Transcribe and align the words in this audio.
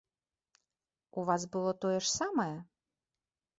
У 1.17 1.27
вас 1.29 1.45
было 1.57 1.71
тое 1.87 1.93
ж 2.03 2.11
самае? 2.17 2.51